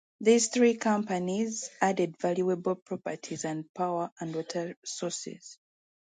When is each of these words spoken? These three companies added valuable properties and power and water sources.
These 0.19 0.47
three 0.47 0.77
companies 0.77 1.69
added 1.79 2.17
valuable 2.19 2.73
properties 2.73 3.45
and 3.45 3.71
power 3.75 4.09
and 4.19 4.33
water 4.35 4.75
sources. 4.83 5.59